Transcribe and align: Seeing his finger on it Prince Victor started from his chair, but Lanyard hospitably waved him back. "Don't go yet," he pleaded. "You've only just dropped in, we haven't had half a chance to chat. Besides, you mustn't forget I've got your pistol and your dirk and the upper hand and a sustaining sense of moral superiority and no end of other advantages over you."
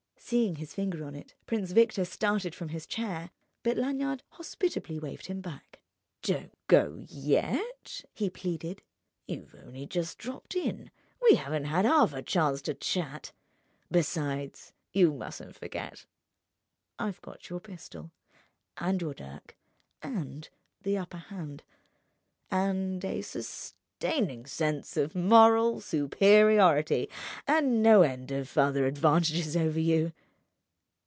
Seeing 0.31 0.55
his 0.57 0.73
finger 0.73 1.03
on 1.03 1.13
it 1.13 1.35
Prince 1.45 1.73
Victor 1.73 2.05
started 2.05 2.55
from 2.55 2.69
his 2.69 2.87
chair, 2.87 3.31
but 3.63 3.75
Lanyard 3.75 4.23
hospitably 4.29 4.97
waved 4.97 5.25
him 5.25 5.41
back. 5.41 5.81
"Don't 6.21 6.53
go 6.67 7.03
yet," 7.09 8.05
he 8.13 8.29
pleaded. 8.29 8.81
"You've 9.27 9.53
only 9.53 9.85
just 9.85 10.17
dropped 10.17 10.55
in, 10.55 10.89
we 11.21 11.35
haven't 11.35 11.65
had 11.65 11.83
half 11.83 12.13
a 12.13 12.21
chance 12.21 12.61
to 12.61 12.73
chat. 12.73 13.33
Besides, 13.91 14.71
you 14.93 15.11
mustn't 15.11 15.57
forget 15.57 16.05
I've 16.97 17.21
got 17.21 17.49
your 17.49 17.59
pistol 17.59 18.11
and 18.77 19.01
your 19.01 19.13
dirk 19.15 19.57
and 20.01 20.47
the 20.83 20.97
upper 20.97 21.17
hand 21.17 21.61
and 22.49 23.03
a 23.03 23.21
sustaining 23.21 24.45
sense 24.45 24.97
of 24.97 25.13
moral 25.13 25.79
superiority 25.79 27.07
and 27.45 27.83
no 27.83 28.01
end 28.01 28.31
of 28.31 28.57
other 28.57 28.85
advantages 28.87 29.55
over 29.55 29.79
you." 29.79 30.11